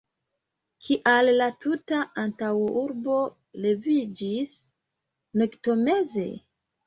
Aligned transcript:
Kial 0.85 1.27
la 1.35 1.49
tuta 1.65 1.99
antaŭurbo 2.21 3.19
leviĝis 3.65 4.57
noktomeze? 5.43 6.27